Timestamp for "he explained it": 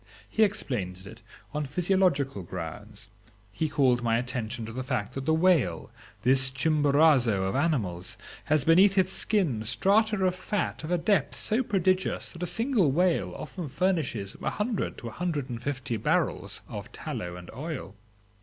0.27-1.21